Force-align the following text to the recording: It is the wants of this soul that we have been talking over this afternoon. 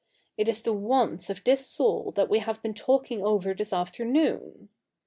It 0.35 0.47
is 0.47 0.63
the 0.63 0.73
wants 0.73 1.29
of 1.29 1.43
this 1.43 1.67
soul 1.67 2.11
that 2.15 2.27
we 2.27 2.39
have 2.39 2.59
been 2.63 2.73
talking 2.73 3.23
over 3.23 3.53
this 3.53 3.71
afternoon. 3.71 4.69